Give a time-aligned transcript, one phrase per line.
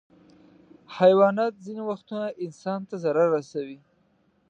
[0.97, 3.79] حیوانات ځینې وختونه انسان ته ضرر رسوي.